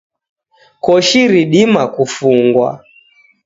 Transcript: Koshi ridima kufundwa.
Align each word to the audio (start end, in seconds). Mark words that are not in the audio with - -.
Koshi 0.83 1.19
ridima 1.31 1.81
kufundwa. 1.95 2.67